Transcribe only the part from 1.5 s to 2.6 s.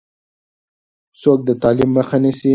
تعلیم مخه نیسي؟